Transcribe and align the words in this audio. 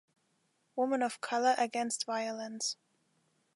Women 0.75 1.03
of 1.03 1.21
Color 1.21 1.53
Against 1.59 2.07
Violence. 2.07 2.75